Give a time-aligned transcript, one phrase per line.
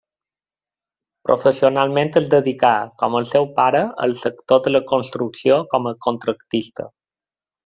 [1.29, 2.71] Professionalment es dedicà,
[3.03, 6.91] com el seu pare, al sector de la construcció com a contractista.